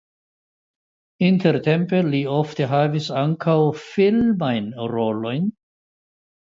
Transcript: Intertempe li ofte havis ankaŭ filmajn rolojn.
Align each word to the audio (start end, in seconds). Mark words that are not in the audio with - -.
Intertempe 1.27 1.99
li 2.07 2.23
ofte 2.39 2.69
havis 2.73 3.11
ankaŭ 3.25 3.57
filmajn 3.85 4.75
rolojn. 4.97 5.49